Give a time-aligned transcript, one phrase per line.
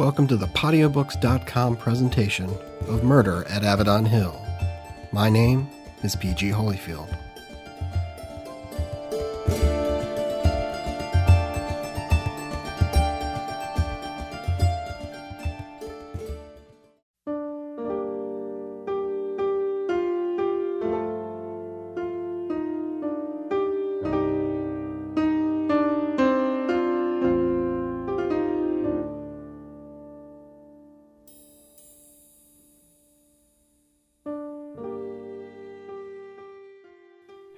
[0.00, 2.48] welcome to the Podiobooks.com presentation
[2.88, 4.34] of Murder at Avedon Hill.
[5.12, 5.68] My name
[6.02, 7.14] is PG Holyfield.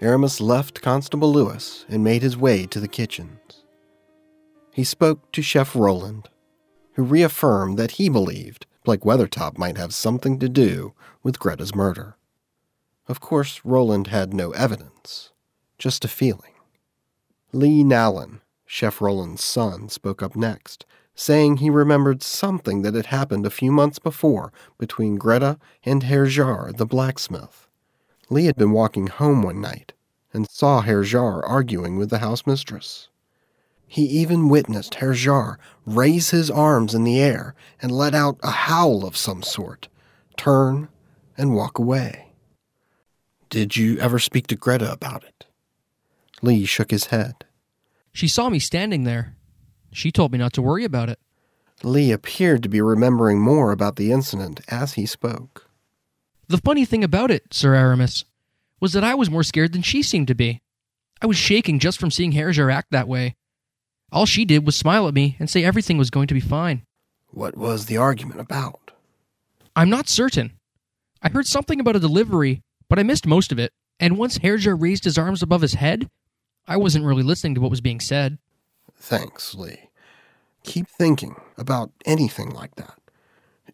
[0.02, 3.62] Aramis left Constable Lewis and made his way to the kitchens.
[4.73, 6.29] He spoke to Chef Roland,
[6.95, 12.16] who reaffirmed that he believed Blake Weathertop might have something to do with Greta's murder.
[13.07, 15.30] Of course, Roland had no evidence,
[15.79, 16.55] just a feeling.
[17.52, 20.84] Lee Nallen, Chef Roland's son, spoke up next,
[21.15, 26.27] saying he remembered something that had happened a few months before between Greta and Herr
[26.27, 27.68] Jarre, the blacksmith.
[28.33, 29.93] Lee had been walking home one night
[30.33, 33.09] and saw Herr Jarre arguing with the house mistress.
[33.87, 38.51] He even witnessed Herr Jarre raise his arms in the air and let out a
[38.51, 39.89] howl of some sort,
[40.39, 40.89] turn,
[41.37, 42.33] and walk away.
[43.51, 45.45] Did you ever speak to Greta about it?
[46.41, 47.45] Lee shook his head.
[48.15, 49.37] She saw me standing there.
[49.93, 51.19] She told me not to worry about it.
[51.83, 55.69] Lee appeared to be remembering more about the incident as he spoke.
[56.48, 58.24] The funny thing about it, Sir Aramis,
[58.80, 60.60] was that I was more scared than she seemed to be.
[61.21, 63.37] I was shaking just from seeing Jarre act that way.
[64.10, 66.82] All she did was smile at me and say everything was going to be fine.
[67.28, 68.91] What was the argument about?
[69.75, 70.59] I'm not certain.
[71.22, 74.78] I heard something about a delivery, but I missed most of it, and once Jarre
[74.78, 76.10] raised his arms above his head,
[76.66, 78.38] I wasn't really listening to what was being said.
[78.97, 79.91] Thanks, Lee.
[80.65, 82.99] Keep thinking about anything like that.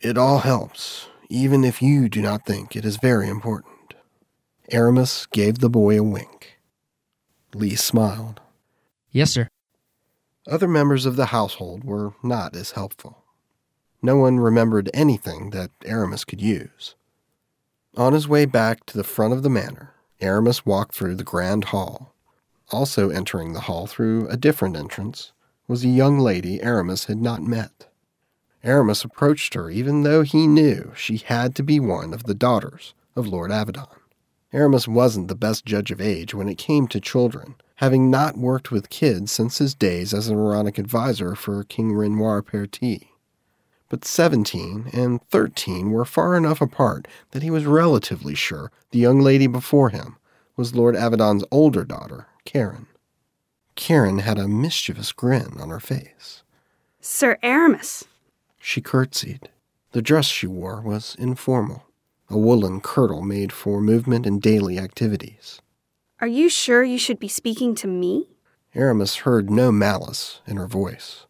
[0.00, 3.94] It all helps even if you do not think it is very important.
[4.70, 6.58] Aramis gave the boy a wink.
[7.54, 8.40] Lee smiled.
[9.10, 9.48] Yes, sir.
[10.46, 13.24] Other members of the household were not as helpful.
[14.00, 16.94] No one remembered anything that Aramis could use.
[17.96, 21.64] On his way back to the front of the manor, Aramis walked through the grand
[21.64, 22.14] hall.
[22.70, 25.32] Also entering the hall through a different entrance
[25.66, 27.87] was a young lady Aramis had not met.
[28.64, 32.94] Aramis approached her even though he knew she had to be one of the daughters
[33.14, 33.88] of Lord Avedon.
[34.52, 38.70] Aramis wasn't the best judge of age when it came to children, having not worked
[38.70, 43.10] with kids since his days as a Aaronic advisor for King Renoir Perti.
[43.88, 49.20] But 17 and 13 were far enough apart that he was relatively sure the young
[49.20, 50.16] lady before him
[50.56, 52.86] was Lord Avedon's older daughter, Karen.
[53.76, 56.42] Karen had a mischievous grin on her face.
[57.00, 58.04] Sir Aramis,
[58.58, 59.48] she curtsied.
[59.92, 61.84] The dress she wore was informal,
[62.28, 65.60] a woolen kirtle made for movement and daily activities.
[66.20, 68.28] Are you sure you should be speaking to me?
[68.74, 71.26] Aramis heard no malice in her voice.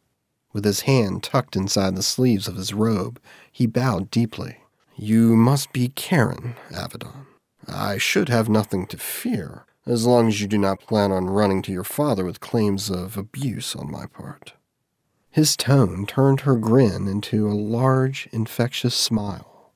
[0.52, 3.20] With his hand tucked inside the sleeves of his robe,
[3.52, 4.58] he bowed deeply.
[4.96, 7.26] You must be Karen, Avedon.
[7.68, 11.62] I should have nothing to fear, as long as you do not plan on running
[11.62, 14.54] to your father with claims of abuse on my part.
[15.30, 19.72] His tone turned her grin into a large, infectious smile.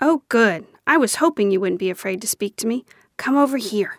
[0.00, 0.66] Oh, good.
[0.86, 2.84] I was hoping you wouldn't be afraid to speak to me.
[3.16, 3.98] Come over here.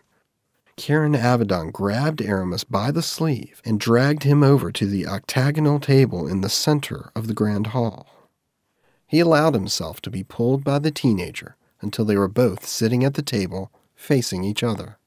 [0.76, 6.28] Karen Avedon grabbed Aramis by the sleeve and dragged him over to the octagonal table
[6.28, 8.08] in the center of the grand hall.
[9.08, 13.16] He allowed himself to be pulled by the teenager until they were both sitting at
[13.16, 14.98] the table, facing each other.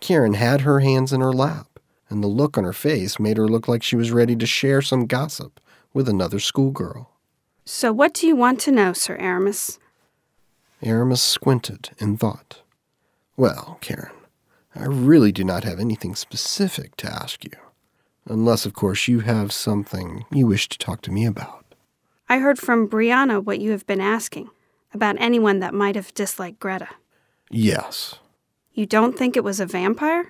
[0.00, 1.73] Karen had her hands in her lap
[2.14, 4.80] and the look on her face made her look like she was ready to share
[4.80, 5.60] some gossip
[5.92, 7.10] with another schoolgirl.
[7.64, 9.80] So, what do you want to know, Sir Aramis?
[10.80, 12.60] Aramis squinted and thought.
[13.36, 14.12] Well, Karen,
[14.76, 17.50] I really do not have anything specific to ask you.
[18.26, 21.74] Unless, of course, you have something you wish to talk to me about.
[22.28, 24.50] I heard from Brianna what you have been asking
[24.92, 26.90] about anyone that might have disliked Greta.
[27.50, 28.20] Yes.
[28.72, 30.28] You don't think it was a vampire?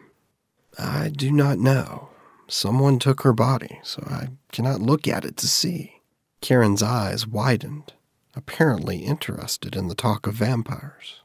[0.79, 2.09] I do not know.
[2.47, 6.01] Someone took her body, so I cannot look at it to see.
[6.41, 7.95] Karen's eyes widened,
[8.37, 11.21] apparently interested in the talk of vampires.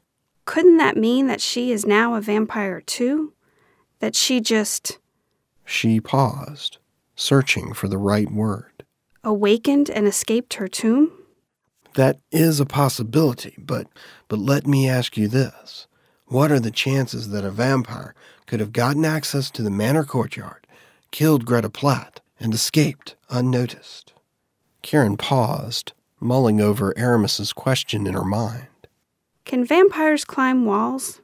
[0.46, 3.34] Couldn't that mean that she is now a vampire too?
[4.00, 4.98] That she just.
[5.64, 6.78] She paused,
[7.14, 8.84] searching for the right word.
[9.22, 11.12] Awakened and escaped her tomb?
[11.94, 13.88] That is a possibility, but
[14.28, 15.86] but let me ask you this.
[16.26, 18.14] What are the chances that a vampire
[18.50, 20.66] could have gotten access to the manor courtyard,
[21.12, 24.12] killed Greta Platt, and escaped unnoticed.
[24.82, 28.66] Karen paused, mulling over Aramis's question in her mind.
[29.44, 31.20] Can vampires climb walls?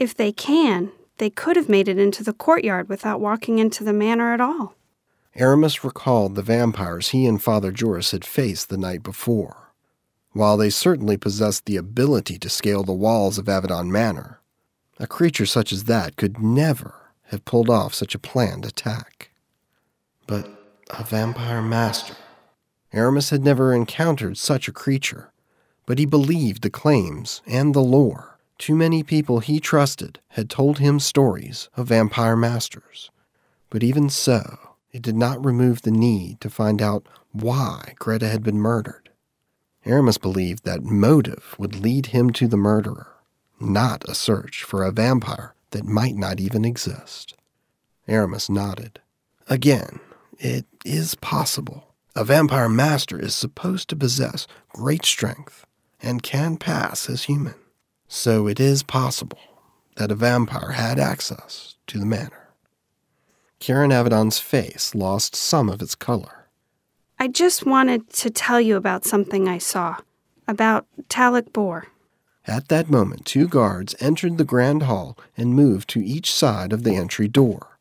[0.00, 3.92] If they can, they could have made it into the courtyard without walking into the
[3.92, 4.74] manor at all.
[5.36, 9.72] Aramis recalled the vampires he and Father Joris had faced the night before.
[10.32, 14.37] While they certainly possessed the ability to scale the walls of Avedon Manor,
[14.98, 19.30] a creature such as that could never have pulled off such a planned attack.
[20.26, 20.48] But
[20.90, 22.16] a vampire master.
[22.92, 25.30] Aramis had never encountered such a creature,
[25.86, 28.38] but he believed the claims and the lore.
[28.58, 33.10] Too many people he trusted had told him stories of vampire masters.
[33.70, 34.58] But even so,
[34.90, 39.10] it did not remove the need to find out why Greta had been murdered.
[39.84, 43.14] Aramis believed that motive would lead him to the murderer,
[43.60, 47.34] not a search for a vampire that might not even exist.
[48.06, 49.00] Aramis nodded.
[49.48, 50.00] Again,
[50.38, 51.94] it is possible.
[52.14, 55.66] A vampire master is supposed to possess great strength
[56.00, 57.54] and can pass as human.
[58.08, 59.38] So it is possible
[59.96, 62.48] that a vampire had access to the manor.
[63.58, 66.46] Karen Avedon's face lost some of its color.
[67.18, 69.96] I just wanted to tell you about something I saw.
[70.46, 71.88] About Talek Boar.
[72.48, 76.82] At that moment, two guards entered the grand hall and moved to each side of
[76.82, 77.78] the entry door.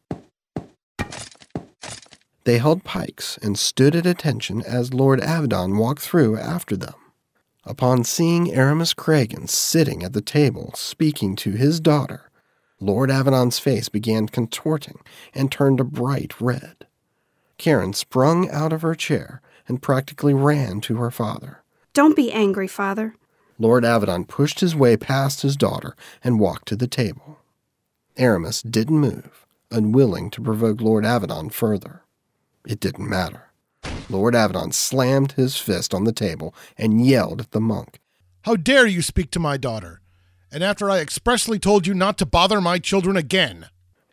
[2.43, 6.95] They held pikes and stood at attention as Lord Avedon walked through after them.
[7.63, 12.29] Upon seeing Aramis Cregan sitting at the table speaking to his daughter,
[12.81, 14.99] Lord Avedon's face began contorting
[15.33, 16.85] and turned a bright red.
[17.57, 21.63] Karen sprung out of her chair and practically ran to her father.
[21.93, 23.15] Don't be angry, father.
[23.59, 27.39] Lord Avedon pushed his way past his daughter and walked to the table.
[28.17, 32.03] Aramis didn't move, unwilling to provoke Lord Avedon further.
[32.67, 33.43] It didn't matter.
[34.09, 37.99] Lord Avedon slammed his fist on the table and yelled at the monk.
[38.41, 40.01] How dare you speak to my daughter?
[40.51, 43.67] And after I expressly told you not to bother my children again.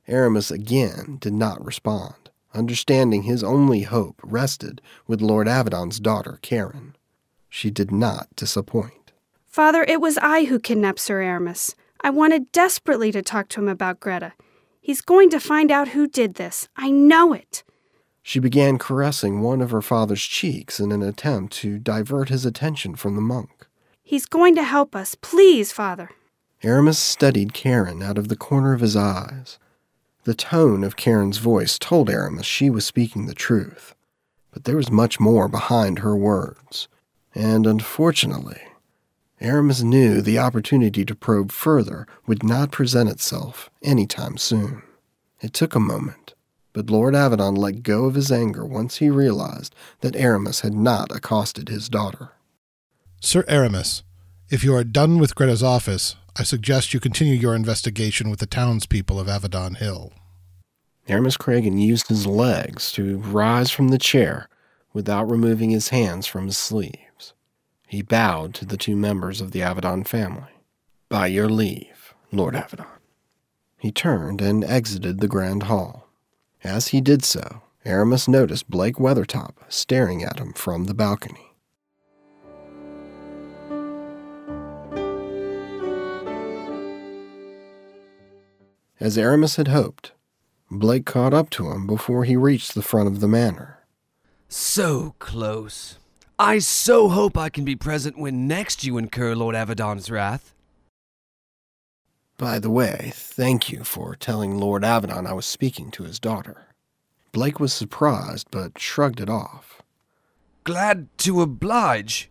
[0.08, 6.96] Aramis again did not respond, understanding his only hope rested with Lord Avedon's daughter, Karen.
[7.48, 9.03] She did not disappoint.
[9.54, 11.76] Father, it was I who kidnapped Sir Aramis.
[12.00, 14.32] I wanted desperately to talk to him about Greta.
[14.80, 16.66] He's going to find out who did this.
[16.76, 17.62] I know it.
[18.20, 22.96] She began caressing one of her father's cheeks in an attempt to divert his attention
[22.96, 23.68] from the monk.
[24.02, 25.14] He's going to help us.
[25.14, 26.10] Please, Father.
[26.64, 29.60] Aramis studied Karen out of the corner of his eyes.
[30.24, 33.94] The tone of Karen's voice told Aramis she was speaking the truth,
[34.50, 36.88] but there was much more behind her words,
[37.36, 38.60] and unfortunately,
[39.44, 44.82] Aramis knew the opportunity to probe further would not present itself any time soon.
[45.42, 46.32] It took a moment,
[46.72, 51.14] but Lord Avedon let go of his anger once he realized that Aramis had not
[51.14, 52.30] accosted his daughter.
[53.20, 54.02] Sir Aramis,
[54.48, 58.46] if you are done with Greta's office, I suggest you continue your investigation with the
[58.46, 60.14] townspeople of Avedon Hill.
[61.06, 64.48] Aramis Cregan used his legs to rise from the chair
[64.94, 67.34] without removing his hands from his sleeves.
[67.94, 70.50] He bowed to the two members of the Avedon family.
[71.08, 72.88] By your leave, Lord Avedon.
[73.78, 76.08] He turned and exited the grand hall.
[76.64, 81.52] As he did so, Aramis noticed Blake Weathertop staring at him from the balcony.
[88.98, 90.10] As Aramis had hoped,
[90.68, 93.86] Blake caught up to him before he reached the front of the manor.
[94.48, 96.00] So close.
[96.38, 100.52] I so hope I can be present when next you incur Lord Avedon's wrath.
[102.36, 106.66] By the way, thank you for telling Lord Avedon I was speaking to his daughter.
[107.30, 109.80] Blake was surprised, but shrugged it off.
[110.64, 112.28] Glad to oblige.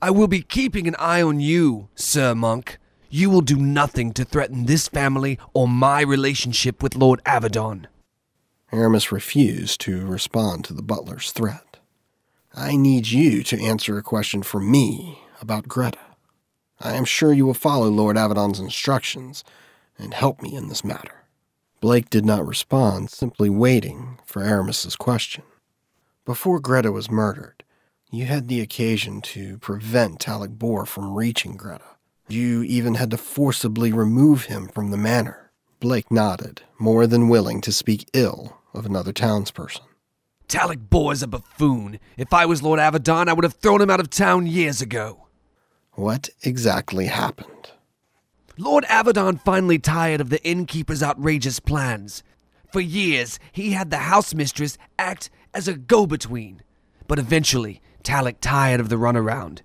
[0.00, 2.78] I will be keeping an eye on you, Sir Monk.
[3.08, 7.86] You will do nothing to threaten this family or my relationship with Lord Avedon.
[8.72, 11.69] Aramis refused to respond to the butler's threat.
[12.54, 15.98] I need you to answer a question for me about Greta.
[16.80, 19.44] I am sure you will follow Lord Avedon's instructions
[19.96, 21.24] and help me in this matter.
[21.80, 25.44] Blake did not respond, simply waiting for Aramis's question.
[26.24, 27.62] Before Greta was murdered,
[28.10, 31.84] you had the occasion to prevent Talek Boar from reaching Greta.
[32.28, 35.52] You even had to forcibly remove him from the manor.
[35.78, 39.82] Blake nodded, more than willing to speak ill of another townsperson.
[40.50, 42.00] Talek Boar's a buffoon.
[42.16, 45.28] If I was Lord Avedon, I would have thrown him out of town years ago.
[45.92, 47.70] What exactly happened?
[48.58, 52.24] Lord Avedon finally tired of the innkeeper's outrageous plans.
[52.72, 56.62] For years, he had the house mistress act as a go between.
[57.06, 59.60] but eventually Talek tired of the runaround.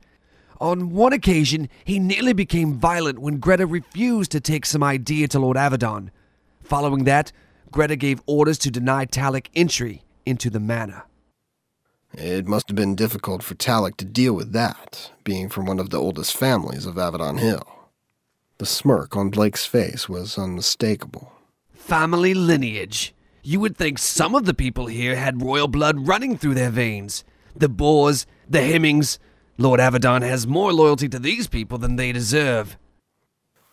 [0.60, 5.40] On one occasion, he nearly became violent when Greta refused to take some idea to
[5.40, 6.10] Lord Avedon.
[6.64, 7.32] Following that,
[7.72, 11.04] Greta gave orders to deny Talek entry into the manor.
[12.14, 15.90] It must have been difficult for Talek to deal with that, being from one of
[15.90, 17.68] the oldest families of Avedon Hill.
[18.58, 21.34] The smirk on Blake's face was unmistakable.
[21.74, 23.14] Family lineage.
[23.44, 27.24] You would think some of the people here had royal blood running through their veins.
[27.56, 29.20] The Boars, the Hemmings.
[29.58, 32.78] Lord Avedon has more loyalty to these people than they deserve.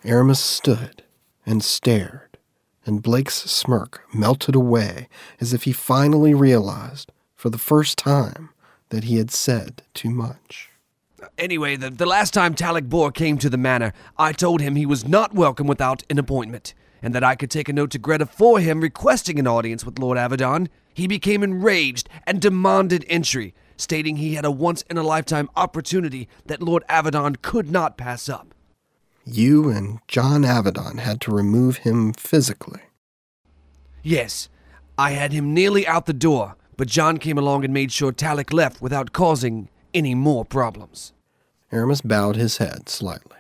[0.05, 1.05] Aramis stood
[1.47, 2.32] and stared,
[2.85, 5.09] and Blake's smirk melted away
[5.41, 8.51] as if he finally realized, for the first time,
[8.89, 10.71] that he had said too much.
[11.39, 12.55] Anyway, the, the last time
[12.89, 16.75] Boar came to the manor, I told him he was not welcome without an appointment,
[17.01, 19.99] and that I could take a note to Greta for him requesting an audience with
[19.99, 20.69] Lord Avedon.
[20.93, 26.29] He became enraged and demanded entry, stating he had a once in a lifetime opportunity
[26.47, 28.55] that Lord Avedon could not pass up.
[29.25, 32.81] You and John Avedon had to remove him physically.
[34.03, 34.49] Yes,
[34.99, 38.53] I had him nearly out the door, but John came along and made sure Talek
[38.53, 41.13] left without causing any more problems.
[41.71, 43.39] Aramis bowed his head slightly.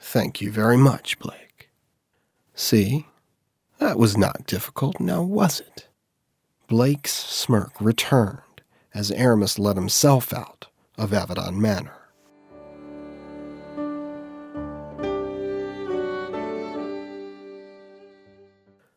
[0.00, 1.70] Thank you very much, Blake.
[2.54, 3.06] See,
[3.78, 5.88] that was not difficult, now was it?
[6.66, 8.62] Blake's smirk returned
[8.94, 12.03] as Aramis let himself out of Avedon Manor.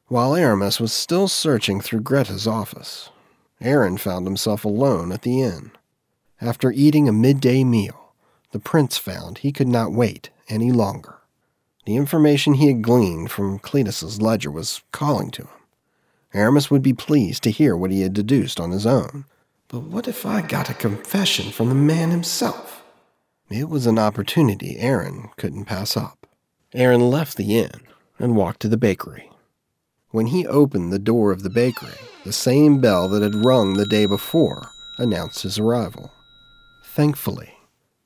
[0.10, 3.10] While Aramis was still searching through Greta's office,
[3.60, 5.72] Arrin found himself alone at the inn.
[6.40, 8.14] After eating a midday meal,
[8.52, 11.18] the prince found he could not wait any longer.
[11.86, 15.50] The information he had gleaned from Cletus's ledger was calling to him.
[16.34, 19.26] Aramis would be pleased to hear what he had deduced on his own.
[19.68, 22.82] But what if I got a confession from the man himself?
[23.50, 26.28] It was an opportunity Arrin couldn't pass up.
[26.74, 27.82] Arrin left the inn
[28.18, 29.30] and walked to the bakery.
[30.18, 31.94] When he opened the door of the bakery,
[32.24, 36.12] the same bell that had rung the day before announced his arrival.
[36.84, 37.54] Thankfully,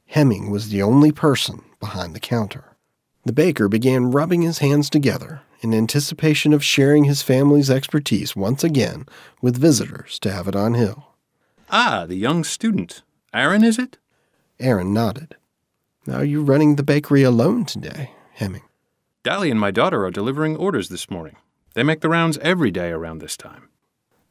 [0.08, 2.76] Hemming was the only person behind the counter.
[3.24, 8.62] The baker began rubbing his hands together in anticipation of sharing his family's expertise once
[8.62, 9.06] again
[9.42, 11.14] with visitors to Avedon Hill.
[11.70, 13.04] Ah, the young student.
[13.34, 14.00] Arrin, is it?
[14.60, 15.38] Arrin nodded.
[16.12, 18.64] Are you running the bakery alone today, Hemming?
[19.24, 21.38] Dally and my daughter are delivering orders this morning.
[21.74, 23.70] They make the rounds every day around this time.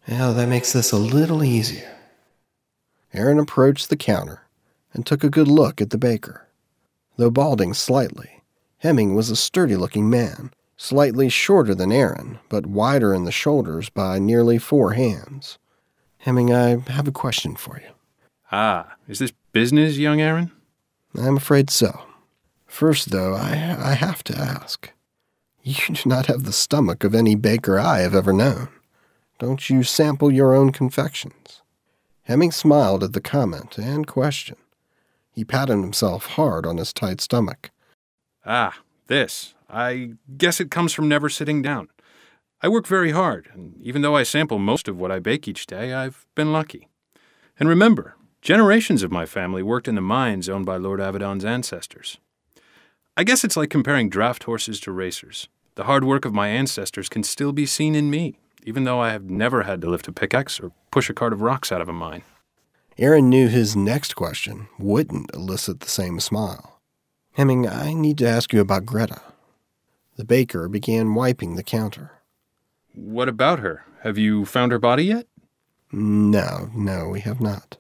[0.09, 1.97] Well, that makes this a little easier.
[3.15, 4.43] Arrin approached the counter
[4.93, 6.49] and took a good look at the baker.
[7.17, 8.41] Though balding slightly,
[8.79, 13.91] Hemming was a sturdy looking man, slightly shorter than Arrin, but wider in the shoulders
[13.91, 15.59] by nearly four hands.
[16.19, 17.93] Hemming, I have a question for you.
[18.51, 20.51] Ah, is this business, young Arrin?
[21.15, 22.07] I'm afraid so.
[22.67, 24.91] First, though, I, I have to ask.
[25.63, 28.69] You do not have the stomach of any baker I have ever known.
[29.39, 31.63] Don't you sample your own confections?
[32.23, 34.57] Hemming smiled at the comment and question.
[35.33, 37.71] He patted himself hard on his tight stomach.
[38.45, 39.55] Ah, this.
[39.69, 41.89] I guess it comes from never sitting down.
[42.63, 45.67] I work very hard, and even though I sample most of what I bake each
[45.67, 46.89] day, I've been lucky.
[47.59, 52.19] And remember, generations of my family worked in the mines owned by Lord Avedon's ancestors.
[53.21, 55.47] I guess it's like comparing draft horses to racers.
[55.75, 59.13] The hard work of my ancestors can still be seen in me, even though I
[59.13, 61.89] have never had to lift a pickaxe or push a cart of rocks out of
[61.91, 62.23] a mine.
[62.99, 66.81] Arrin knew his next question wouldn't elicit the same smile.
[67.33, 69.21] Hemming, I need to ask you about Greta.
[70.17, 72.23] The baker began wiping the counter.
[72.95, 73.85] What about her?
[74.03, 75.27] Have you found her body yet?
[75.93, 77.77] No, no, we have not.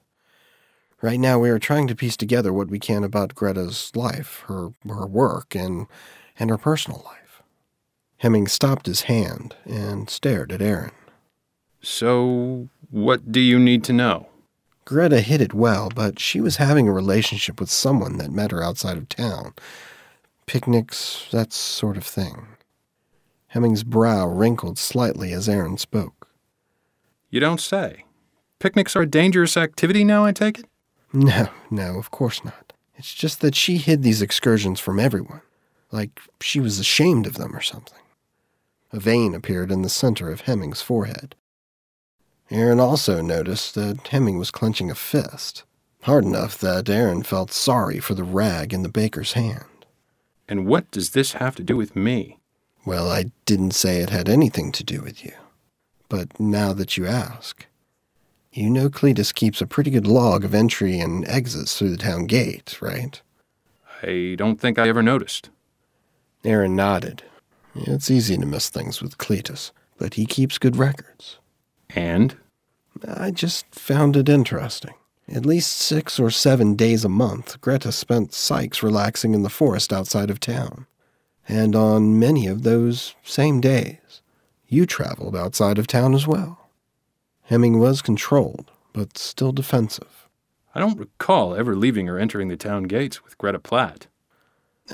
[1.02, 4.70] Right now, we are trying to piece together what we can about Greta's life, her,
[4.86, 5.86] her work, and,
[6.38, 7.42] and her personal life.
[8.18, 10.92] Hemming stopped his hand and stared at Arrin.
[11.80, 14.28] So, what do you need to know?
[14.84, 18.62] Greta hid it well, but she was having a relationship with someone that met her
[18.62, 19.54] outside of town.
[20.44, 22.48] Picnics, that sort of thing.
[23.48, 26.28] Hemming's brow wrinkled slightly as Arrin spoke.
[27.30, 28.04] You don't say.
[28.58, 30.66] Picnics are a dangerous activity now, I take it?
[31.12, 32.72] No, no, of course not.
[32.96, 35.40] It's just that she hid these excursions from everyone,
[35.90, 37.98] like she was ashamed of them or something.
[38.92, 41.34] A vein appeared in the center of Hemming's forehead.
[42.50, 45.64] Arrin also noticed that Hemming was clenching a fist,
[46.02, 49.86] hard enough that Arrin felt sorry for the rag in the baker's hand.
[50.48, 52.38] And what does this have to do with me?
[52.84, 55.32] Well, I didn't say it had anything to do with you.
[56.08, 57.66] But now that you ask,
[58.52, 62.26] You know Cletus keeps a pretty good log of entry and exits through the town
[62.26, 63.20] gate, right?
[64.02, 65.50] I don't think I ever noticed.
[66.44, 67.22] Arrin nodded.
[67.76, 71.38] It's easy to miss things with Cletus, but he keeps good records.
[71.90, 72.36] And?
[73.06, 74.94] I just found it interesting.
[75.28, 79.92] At least six or seven days a month, Greta spent Sykes relaxing in the forest
[79.92, 80.86] outside of town.
[81.48, 84.22] And on many of those same days,
[84.66, 86.59] you traveled outside of town as well.
[87.50, 90.28] Hemming was controlled, but still defensive.
[90.72, 94.06] I don't recall ever leaving or entering the town gates with Greta Platt.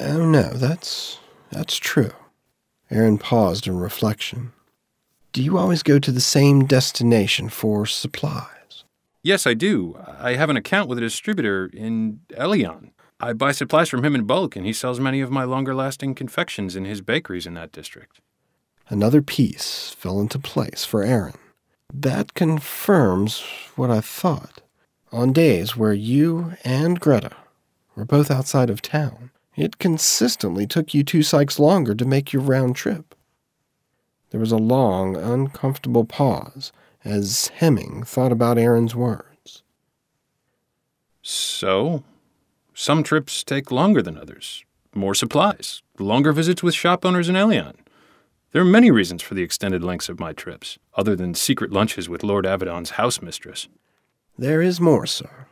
[0.00, 1.18] Oh no, that's
[1.50, 2.12] that's true.
[2.90, 4.52] Arrin paused in reflection.
[5.34, 8.84] Do you always go to the same destination for supplies?
[9.22, 10.02] Yes, I do.
[10.18, 12.92] I have an account with a distributor in Elion.
[13.20, 16.14] I buy supplies from him in bulk, and he sells many of my longer lasting
[16.14, 18.22] confections in his bakeries in that district.
[18.88, 21.36] Another piece fell into place for Arrin.
[21.92, 23.42] That confirms
[23.76, 24.62] what I thought.
[25.12, 27.36] On days where you and Greta
[27.94, 32.42] were both outside of town, it consistently took you two Sykes longer to make your
[32.42, 33.14] round trip.
[34.30, 36.72] There was a long, uncomfortable pause
[37.04, 39.62] as Hemming thought about Arrin's words.
[41.22, 42.04] So,
[42.74, 44.64] some trips take longer than others.
[44.94, 47.76] More supplies, longer visits with shop owners in Elion.
[48.56, 52.08] There are many reasons for the extended lengths of my trips, other than secret lunches
[52.08, 53.68] with Lord Avedon's house mistress.
[54.38, 55.46] There is more, sir.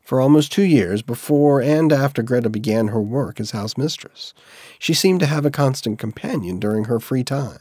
[0.00, 4.32] For almost two years, before and after Greta began her work as house mistress,
[4.78, 7.58] she seemed to have a constant companion during her free time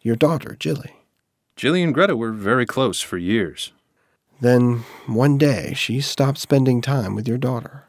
[0.00, 0.94] your daughter, Jilly.
[1.56, 3.72] Jilly and Greta were very close for years.
[4.40, 7.88] Then, one day, she stopped spending time with your daughter.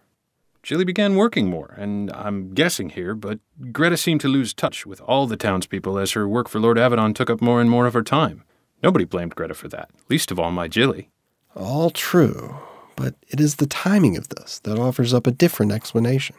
[0.66, 3.38] Jilly began working more, and I'm guessing here, but
[3.72, 7.14] Greta seemed to lose touch with all the townspeople as her work for Lord Avedon
[7.14, 8.44] took up more and more of her time.
[8.82, 11.12] Nobody blamed Greta for that, least of all my Jilly.
[11.56, 12.56] All true,
[12.96, 16.36] but it is the timing of this that offers up a different explanation.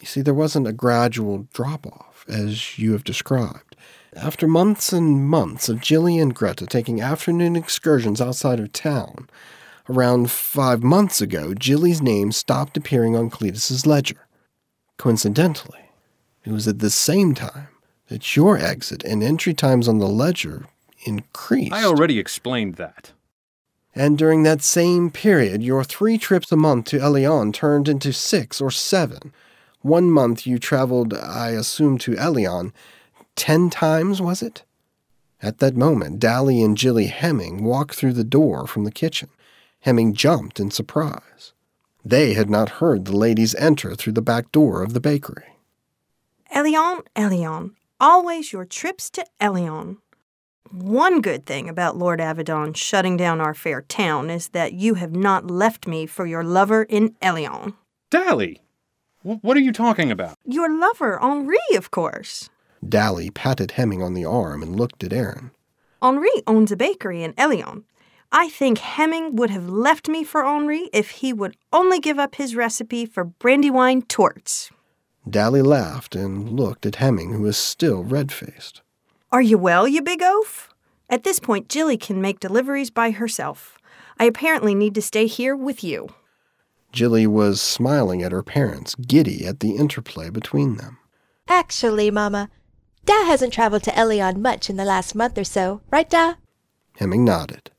[0.00, 3.74] You see, there wasn't a gradual drop off, as you have described.
[4.14, 9.30] After months and months of Jilly and Greta taking afternoon excursions outside of town,
[9.88, 14.26] around five months ago, Jilly's name stopped appearing on Cletus's ledger.
[14.98, 15.90] Coincidentally,
[16.44, 17.68] it was at the same time
[18.08, 20.66] that your exit and entry times on the ledger
[21.04, 21.72] increased.
[21.72, 23.12] I already explained that.
[23.94, 28.60] And during that same period, your three trips a month to Elion turned into six
[28.60, 29.32] or seven.
[29.80, 32.72] One month you traveled, I assume, to Elion,
[33.34, 34.62] Ten times, was it?
[35.40, 39.28] At that moment, Dally and Jilly Hemming walked through the door from the kitchen.
[39.82, 41.52] Hemming jumped in surprise.
[42.04, 45.56] They had not heard the ladies enter through the back door of the bakery.
[46.54, 49.98] Elion, Elion, always your trips to Elion.
[50.70, 55.16] One good thing about Lord Avedon shutting down our fair town is that you have
[55.16, 57.74] not left me for your lover in Elion.
[58.08, 58.62] Dally!
[59.22, 60.36] What are you talking about?
[60.44, 62.50] Your lover, Henri, of course.
[62.88, 65.50] Dally patted Hemming on the arm and looked at Arrin.
[66.00, 67.84] Henri owns a bakery in Elion.
[68.34, 72.36] I think Hemming would have left me for Henri if he would only give up
[72.36, 74.70] his recipe for brandywine torts.
[75.28, 78.80] Dally laughed and looked at Hemming, who was still red faced.
[79.30, 80.70] Are you well, you big oaf?
[81.10, 83.76] At this point, Jilly can make deliveries by herself.
[84.18, 86.08] I apparently need to stay here with you.
[86.90, 90.96] Jilly was smiling at her parents, giddy at the interplay between them.
[91.48, 92.48] Actually, Mama,
[93.04, 96.36] Dad hasn't traveled to Elion much in the last month or so, right, Dad?
[96.96, 97.71] Hemming nodded.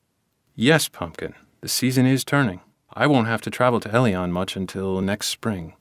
[0.56, 1.34] Yes, Pumpkin.
[1.62, 2.62] The season is turning.
[2.94, 5.74] I won't have to travel to Elion much until next spring.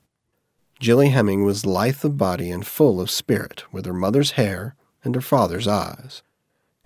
[0.79, 5.13] Jilly Hemming was lithe of body and full of spirit, with her mother's hair and
[5.13, 6.23] her father's eyes.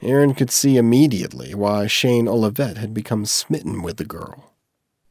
[0.02, 4.54] Arrin could see immediately why Shane Olivet had become smitten with the girl.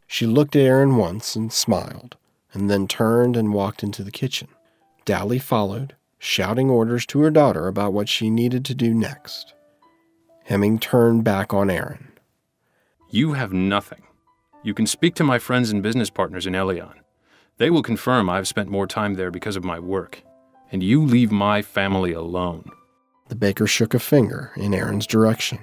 [0.07, 2.17] She looked at Arrin once and smiled,
[2.53, 4.49] and then turned and walked into the kitchen.
[5.07, 9.55] Dally followed, shouting orders to her daughter about what she needed to do next.
[10.45, 12.09] Hemming turned back on Arrin.
[13.17, 14.03] You have nothing.
[14.63, 16.97] You can speak to my friends and business partners in Elion.
[17.57, 20.23] They will confirm I've spent more time there because of my work.
[20.71, 22.71] And you leave my family alone.
[23.29, 25.61] The baker shook a finger in Arrin's direction.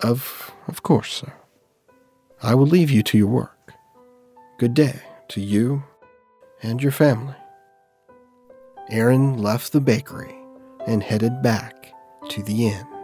[0.00, 1.34] Of of course, sir.
[2.42, 3.74] I will leave you to your work.
[4.56, 5.84] Good day to you
[6.62, 7.36] and your family.
[8.90, 10.34] Arrin left the bakery
[10.86, 11.92] and headed back
[12.30, 12.95] to the inn.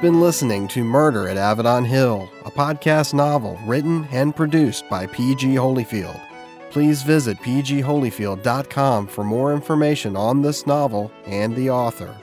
[0.00, 5.48] Been listening to Murder at Avedon Hill, a podcast novel written and produced by P.G.
[5.56, 6.18] Holyfield.
[6.70, 12.16] Please visit pgholyfield.com for more information on this novel and the author.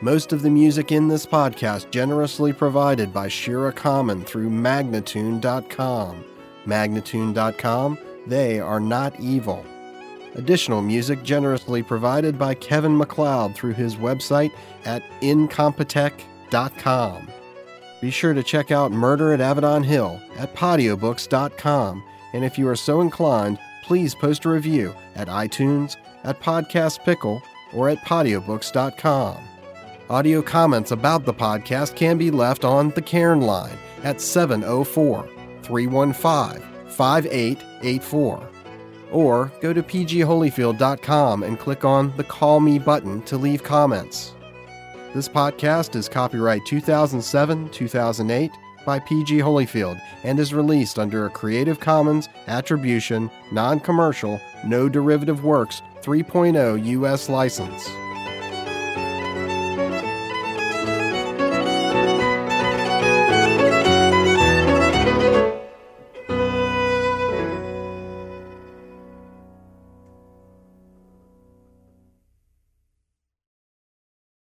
[0.00, 6.24] Most of the music in this podcast generously provided by Shira Kammen through Magnatune.com.
[6.64, 9.62] Magnatune.com, they are not evil.
[10.36, 14.52] Additional music generously provided by Kevin MacLeod through his website
[14.86, 16.30] at incompetech.com.
[18.00, 22.76] Be sure to check out Murder at Avedon Hill at podiobooks.com, and if you are
[22.76, 29.36] so inclined, please post a review at iTunes, at Podcast Pickle, or at podiobooks.com.
[30.10, 35.28] Audio comments about the podcast can be left on the Cairn line at 704
[35.62, 38.48] 315 5884
[39.10, 44.34] or go to pgholyfield.com and click on the Call Me button to leave comments.
[45.14, 48.50] This podcast is copyright 2007 2008
[48.84, 55.44] by PG Holyfield and is released under a Creative Commons Attribution, Non Commercial, No Derivative
[55.44, 57.28] Works 3.0 U.S.
[57.28, 57.88] license.